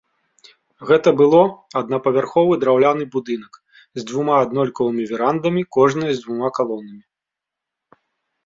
[0.91, 1.41] Гэта было
[1.81, 3.53] адна павярховы драўляны будынак
[3.99, 7.03] з двума аднолькавымі верандамі, кожная з двумя калонамі.